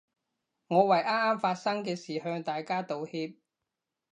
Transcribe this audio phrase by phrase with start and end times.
[0.65, 1.03] 我為啱
[1.35, 3.37] 啱發生嘅事向大家道歉